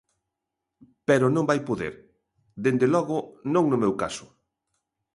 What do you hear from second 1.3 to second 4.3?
non vai poder; dende logo non no meu caso.